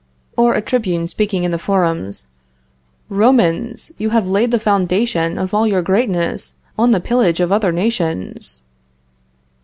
Or 0.35 0.55
a 0.55 0.63
tribune 0.63 1.07
speaking 1.07 1.43
in 1.43 1.51
the 1.51 1.59
forum, 1.59 2.09
"Romans! 3.07 3.91
you 3.99 4.09
have 4.09 4.27
laid 4.27 4.49
the 4.49 4.57
foundation 4.57 5.37
of 5.37 5.53
all 5.53 5.67
your 5.67 5.83
greatness 5.83 6.55
on 6.75 6.89
the 6.89 6.99
pillage 6.99 7.39
of 7.39 7.51
other 7.51 7.71
nations." 7.71 8.63